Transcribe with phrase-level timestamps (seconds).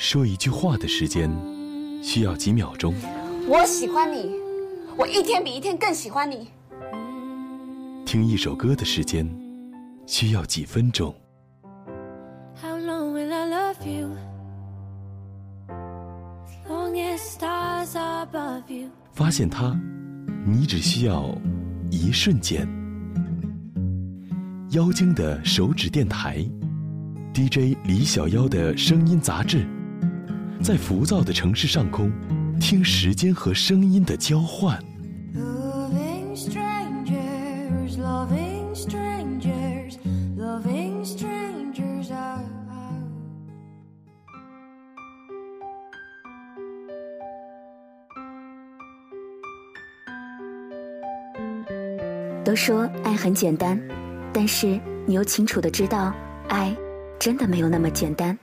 [0.00, 1.30] 说一句话的时间
[2.02, 2.94] 需要几秒钟，
[3.46, 4.34] 我喜欢你，
[4.96, 6.48] 我一天比一天更喜欢你。
[8.06, 9.28] 听一首歌的时间
[10.06, 11.14] 需要几分钟
[12.62, 14.16] ，How long will I love you?
[16.66, 18.88] Long as stars are above you.
[19.12, 19.78] 发现它，
[20.46, 21.30] 你只需要
[21.90, 22.66] 一瞬间。
[24.70, 26.38] 妖精的手指电台
[27.34, 29.66] ，DJ 李小妖的声音杂志，
[30.62, 32.12] 在浮躁的城市上空，
[32.60, 34.78] 听时间和声音的交换。
[35.34, 39.96] Loving strangers, loving strangers,
[40.36, 42.10] loving strangers.
[42.12, 42.94] Are, are.
[52.44, 53.80] 都说爱很简单，
[54.32, 56.12] 但是你又清楚的知道，
[56.48, 56.76] 爱
[57.18, 58.38] 真的没有那么简单。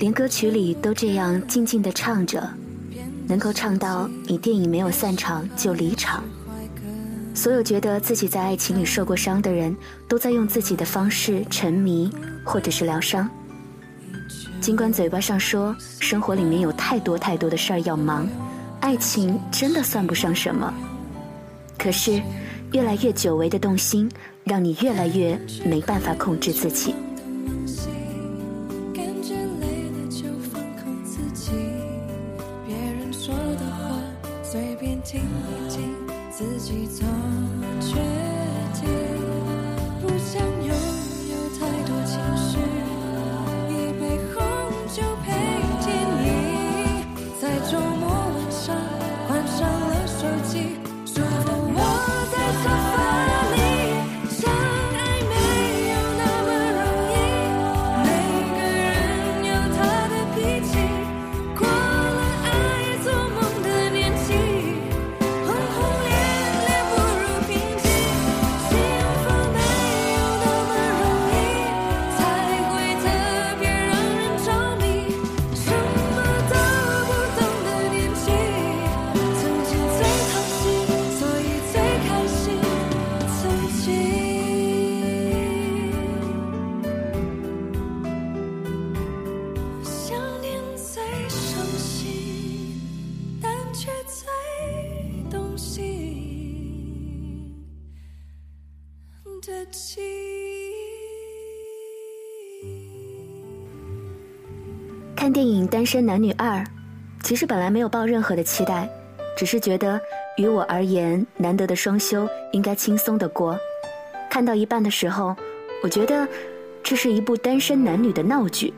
[0.00, 2.42] 连歌曲里都这样静静的唱着，
[3.28, 6.24] 能够唱到你电影没有散场就离场。
[7.34, 9.76] 所有觉得自己在爱情里受过伤的人，
[10.08, 12.10] 都在用自己的方式沉迷，
[12.42, 13.28] 或者是疗伤。
[14.58, 18.26] 尽管嘴巴上说生活里面有太多太多的事儿要忙，
[18.80, 20.72] 爱情真的算不上什么。
[21.78, 22.22] 可是，
[22.72, 24.10] 越来越久违的动心，
[24.44, 26.94] 让你越来越没办法控制自己。
[47.40, 48.09] 在周末
[105.20, 106.60] 看电影《单身男女二》，
[107.22, 108.88] 其实本来没有抱任何的期待，
[109.36, 110.00] 只是觉得
[110.38, 113.54] 于我而言，难得的双休应该轻松的过。
[114.30, 115.36] 看到一半的时候，
[115.82, 116.26] 我觉得
[116.82, 118.72] 这是一部单身男女的闹剧，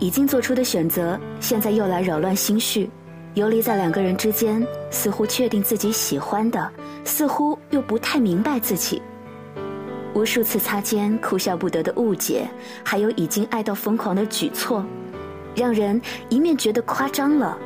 [0.00, 2.90] 已经做出的选择，现在又来扰乱心绪，
[3.34, 6.68] 游离在两个人之间，似乎确定自己喜欢的，
[7.04, 9.00] 似乎又不太明白自己。
[10.12, 12.48] 无数次擦肩、哭笑不得的误解，
[12.82, 14.84] 还有已经爱到疯狂的举措，
[15.58, 17.58] 让人一面觉得夸张了，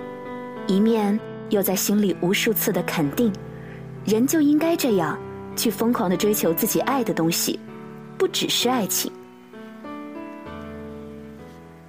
[0.67, 1.21] 一面
[1.51, 3.31] 又在心里无数次的肯定，
[4.07, 5.19] 人就应该这样
[5.55, 7.61] 去疯狂的追求自己爱的东西，
[8.17, 9.13] 不只是爱情。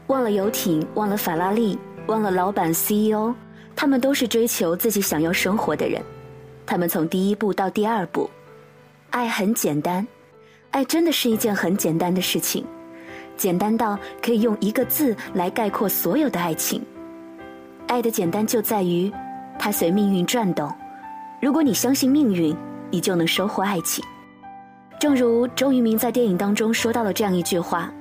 [0.08, 3.34] 忘了游艇，忘了法拉利，忘了老板 CEO，
[3.74, 6.02] 他们都是追求自己想要生活的人。
[6.66, 8.30] 他们从第一步到第二步，
[9.12, 10.06] 爱很简单，
[10.72, 12.66] 爱真的是一件很简单的事情，
[13.38, 16.82] 简单到可以用一个字来概括所有的爱情。
[17.88, 19.12] 爱的简单就在于，
[19.60, 20.72] 它随命运转动。
[21.42, 22.56] 如果你相信命运，
[22.90, 24.04] 你就能收获爱情。
[25.00, 27.92] 正如周渝民在电影当中说到了这样一句话：“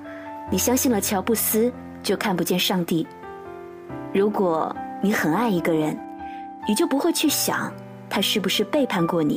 [0.50, 1.72] 你相信了乔布斯，
[2.03, 3.06] 就看不见上帝。”
[4.14, 5.99] 如果你很爱一个人，
[6.69, 7.72] 你就不会去想
[8.09, 9.37] 他是不是背叛过你。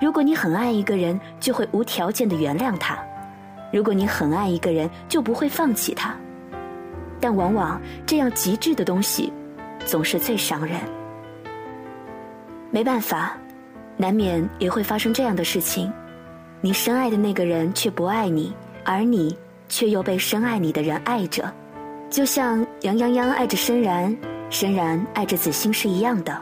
[0.00, 2.96] 如果你很爱一个人，就会无条件的原谅他；
[3.72, 6.14] 如果你很爱一个人，就不会放弃他。
[7.20, 9.32] 但往往这样极致的东西，
[9.84, 10.80] 总是最伤人。
[12.70, 13.36] 没办法，
[13.96, 15.92] 难免也会发生这样的事情：
[16.60, 18.54] 你深爱的那个人却不爱你，
[18.84, 19.36] 而你
[19.68, 21.52] 却又被深爱你的人爱着。
[22.08, 24.16] 就像杨洋洋爱着申然，
[24.48, 26.40] 申然爱着子欣是一样的。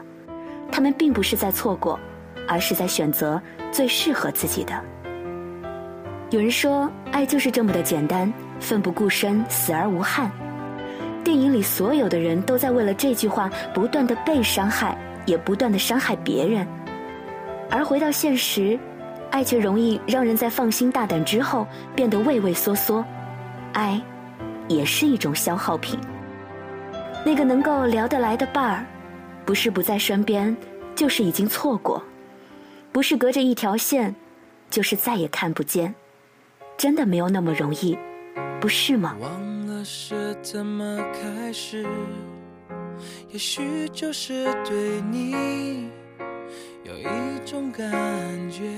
[0.70, 1.98] 他们并不是在错过，
[2.46, 3.40] 而是在选择
[3.72, 4.80] 最适合自己的。
[6.30, 10.28] 有人说，爱就是这么的简单，奋不顾身，死而无憾。
[11.22, 16.66] 电影里所有的人都在为了这句话不断的被伤害，也不断的伤害别人。
[17.70, 18.76] 而回到现实，
[19.30, 21.64] 爱却容易让人在放心大胆之后
[21.94, 23.04] 变得畏畏缩缩。
[23.72, 24.00] 爱，
[24.66, 25.96] 也是一种消耗品。
[27.24, 28.84] 那个能够聊得来的伴儿，
[29.44, 30.56] 不是不在身边，
[30.96, 32.02] 就是已经错过；
[32.90, 34.12] 不是隔着一条线，
[34.70, 35.94] 就是再也看不见。
[36.76, 37.98] 真的没有那么容易，
[38.60, 39.16] 不是吗？
[39.20, 41.86] 忘了是怎么开始，
[43.32, 45.90] 也许就是对你
[46.84, 47.04] 有一
[47.46, 47.90] 种感
[48.50, 48.76] 觉。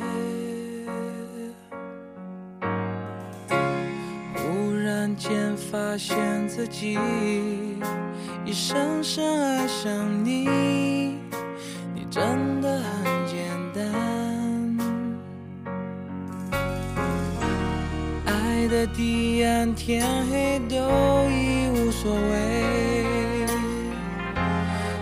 [4.37, 6.17] 忽然间发现
[6.49, 6.97] 自己
[8.45, 11.19] 已深深爱上你，
[11.95, 12.48] 你真
[18.99, 20.77] 爱的地暗天黑都
[21.31, 23.07] 已无所谓，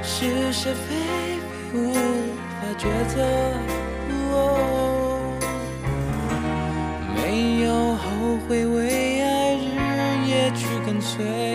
[0.03, 0.95] 是是非
[1.41, 3.25] 非无法抉择。
[4.33, 4.35] 哦
[7.17, 8.05] 没有后
[8.47, 9.65] 悔，为爱日
[10.29, 11.46] 夜去跟随。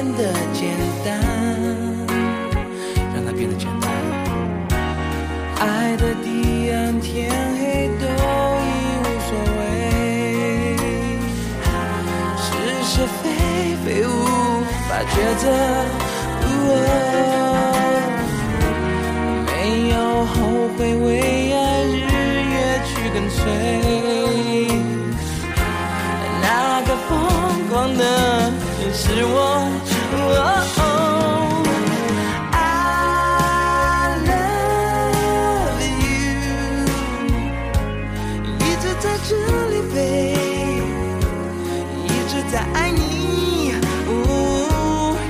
[0.00, 0.70] 变得简
[1.04, 1.20] 单，
[3.12, 3.90] 让它变得简单。
[5.58, 8.06] 爱的地暗天黑都
[8.64, 8.66] 已
[8.96, 9.60] 无所谓，
[12.38, 12.48] 是
[12.82, 13.28] 是非
[13.84, 14.08] 非无
[14.88, 15.44] 法抉择。
[19.44, 19.52] 没
[19.90, 20.32] 有后
[20.78, 22.00] 悔，为爱日
[22.48, 22.56] 夜
[22.86, 23.38] 去跟随。
[26.40, 27.10] 那个疯
[27.70, 28.04] 狂的
[28.92, 29.32] 是我。
[30.76, 30.82] 哦
[32.52, 32.54] I
[34.26, 36.18] love you，
[38.58, 39.30] 一直在这
[39.70, 39.94] 里飞
[42.06, 42.98] 一直在爱你。
[44.08, 44.10] 哦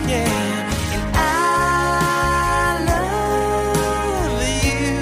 [0.08, 4.96] yeah，and I love you，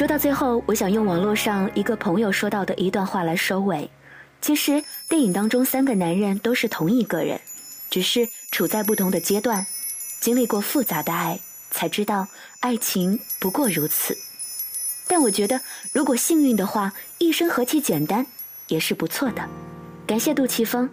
[0.00, 3.90] 说到最后，我想用网络上一个朋友说到的一段话来收尾。
[4.40, 7.38] 其实电影当中三个男人都是同一个人，
[7.90, 9.66] 只是处在不同的阶段，
[10.18, 11.38] 经历过复杂的爱，
[11.70, 12.26] 才知道
[12.60, 14.16] 爱情不过如此。
[15.06, 15.60] 但我觉得，
[15.92, 18.26] 如果幸运的话，一生何其简单，
[18.68, 19.46] 也是不错的。
[20.06, 20.88] 感谢杜琪峰，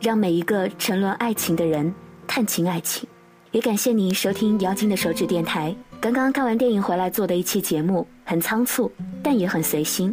[0.00, 1.92] 让每一个沉沦爱情的人
[2.28, 3.08] 看清爱情。
[3.50, 5.74] 也感谢你收听妖精的手指电台。
[6.02, 8.90] 刚刚看完电影回来做的一期节目，很仓促，
[9.22, 10.12] 但也很随心。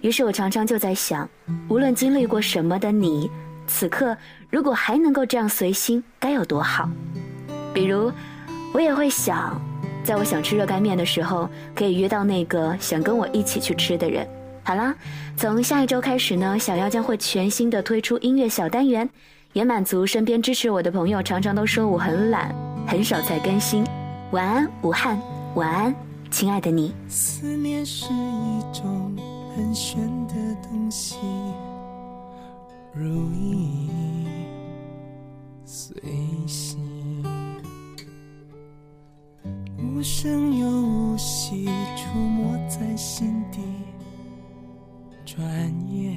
[0.00, 1.28] 于是我常常就在想，
[1.68, 3.30] 无论经历过什么的你，
[3.64, 4.16] 此刻
[4.50, 6.90] 如果还能够这样随心，该有多好。
[7.72, 8.10] 比如，
[8.74, 9.56] 我也会想，
[10.02, 14.26] 在我想吃热干面的时候，可以约到那个想跟我一起去吃的人。
[14.64, 14.92] 好啦，
[15.36, 19.08] 从下一周开始呢，小妖将会全新的推出音乐小单元，
[19.52, 22.52] 也满足身边支持我的朋友常常都说我很懒，
[22.84, 23.84] 很少在更新。
[24.32, 25.20] 晚安，武汉，
[25.56, 25.94] 晚安，
[26.30, 26.94] 亲爱的你。
[27.08, 29.16] 思念是一种
[29.56, 31.16] 很玄的东西，
[32.94, 34.28] 如影
[35.64, 35.96] 随
[36.46, 36.78] 形，
[39.78, 41.64] 无声又无息，
[41.96, 43.58] 出没在心底，
[45.26, 45.44] 转
[45.92, 46.16] 眼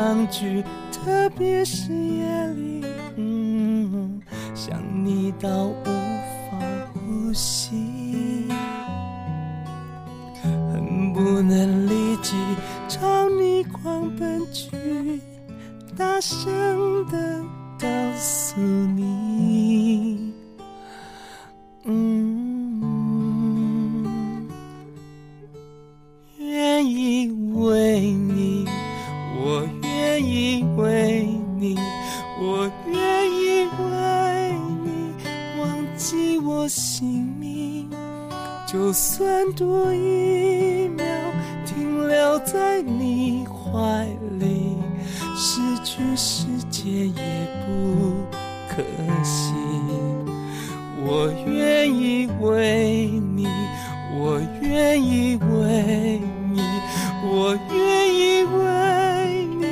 [0.00, 2.82] 抗拒，特别是夜里，
[4.54, 6.58] 想你到无法
[6.94, 8.48] 呼吸，
[10.42, 12.34] 恨不能立即
[12.88, 14.70] 朝你狂奔去，
[15.94, 17.39] 大声的
[52.00, 53.46] 意为你，
[54.16, 56.62] 我愿意为你，
[57.22, 59.66] 我愿意为你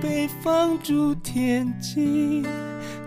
[0.00, 2.44] 被放逐天际。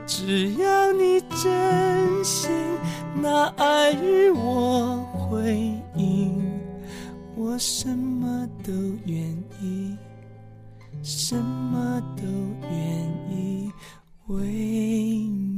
[0.07, 2.50] 只要你真心
[3.22, 6.41] 拿爱与我回应，
[7.36, 8.72] 我什么都
[9.05, 9.19] 愿
[9.62, 9.95] 意，
[11.01, 12.24] 什么都
[12.69, 12.79] 愿
[13.29, 13.72] 意
[14.27, 15.55] 为你。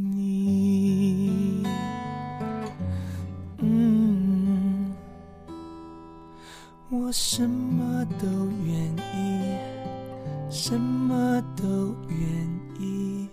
[7.07, 8.27] 我什么都
[8.65, 8.75] 愿
[9.15, 9.55] 意，
[10.49, 12.19] 什么都愿
[12.81, 13.29] 意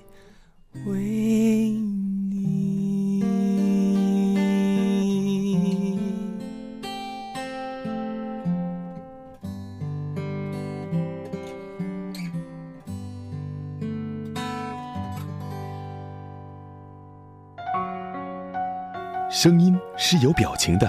[0.86, 1.72] 为
[2.30, 3.24] 你。
[19.28, 20.88] 声音是有表情的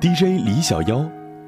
[0.00, 1.04] ，DJ 李小妖，